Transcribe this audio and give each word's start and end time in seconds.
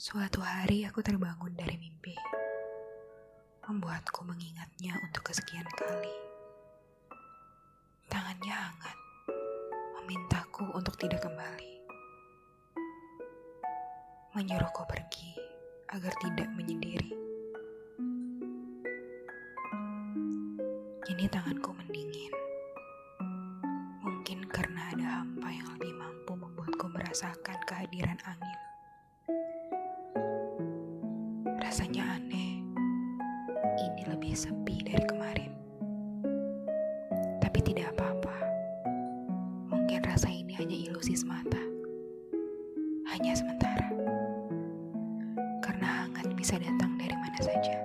Suatu 0.00 0.40
hari 0.40 0.88
aku 0.88 1.04
terbangun 1.04 1.52
dari 1.52 1.76
mimpi, 1.76 2.16
membuatku 3.68 4.24
mengingatnya 4.24 4.96
untuk 4.96 5.28
kesekian 5.28 5.68
kali. 5.76 6.16
Tangannya 8.08 8.48
hangat, 8.48 8.96
memintaku 10.00 10.72
untuk 10.72 10.96
tidak 10.96 11.20
kembali, 11.20 11.84
menyuruhku 14.32 14.88
pergi 14.88 15.36
agar 15.92 16.16
tidak 16.24 16.48
menyendiri. 16.56 17.12
Kini 21.04 21.28
tanganku 21.28 21.76
mendingin, 21.76 22.32
mungkin 24.00 24.48
karena 24.48 24.96
ada 24.96 25.06
hampa 25.20 25.52
yang 25.52 25.68
lebih 25.76 25.92
mampu 25.92 26.32
membuatku 26.40 26.88
merasakan 26.88 27.60
kehadiran 27.68 28.16
angin 28.24 28.60
rasanya 31.70 32.18
aneh. 32.18 32.66
Ini 33.78 34.02
lebih 34.10 34.34
sepi 34.34 34.82
dari 34.82 35.06
kemarin. 35.06 35.54
Tapi 37.38 37.62
tidak 37.62 37.94
apa-apa. 37.94 38.34
Mungkin 39.70 40.02
rasa 40.02 40.26
ini 40.26 40.50
hanya 40.58 40.74
ilusi 40.74 41.14
semata. 41.14 41.62
Hanya 43.14 43.38
sementara. 43.38 43.86
Karena 45.62 46.10
hangat 46.10 46.34
bisa 46.34 46.58
datang 46.58 46.98
dari 46.98 47.14
mana 47.14 47.38
saja. 47.38 47.79